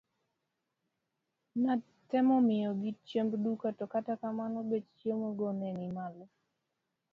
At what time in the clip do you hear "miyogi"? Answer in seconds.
2.47-2.89